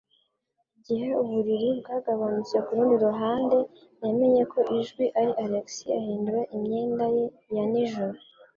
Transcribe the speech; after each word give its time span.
Igihe 0.77 1.07
uburiri 1.23 1.69
bwagabanutse 1.79 2.55
ku 2.65 2.69
rundi 2.75 2.95
ruhande, 3.05 3.57
yamenye 4.03 4.43
ko 4.51 4.59
ijwi 4.77 5.05
ari 5.19 5.31
Alex 5.45 5.67
ahindura 5.99 6.41
imyenda 6.55 7.05
ye 7.15 7.25
ya 7.55 7.63
nijoro. 7.71 8.17